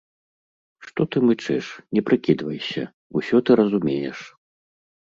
[0.85, 1.65] Што ты мычыш,
[1.97, 2.83] не прыкідвайся,
[3.23, 4.17] усё ты разумееш.